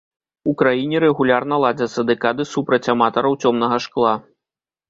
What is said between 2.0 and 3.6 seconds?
дэкады супраць аматараў